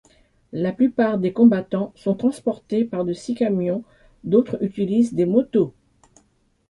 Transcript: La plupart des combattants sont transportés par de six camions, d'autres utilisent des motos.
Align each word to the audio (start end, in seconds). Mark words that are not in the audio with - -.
La 0.53 0.71
plupart 0.71 1.19
des 1.19 1.31
combattants 1.31 1.93
sont 1.95 2.15
transportés 2.15 2.85
par 2.85 3.05
de 3.05 3.13
six 3.13 3.35
camions, 3.35 3.83
d'autres 4.23 4.57
utilisent 4.63 5.13
des 5.13 5.25
motos. 5.27 5.75